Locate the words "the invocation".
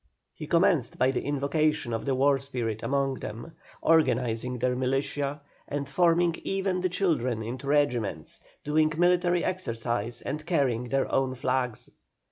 1.11-1.93